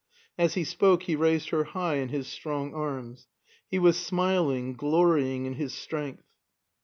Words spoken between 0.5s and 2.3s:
he spoke he raised her high in his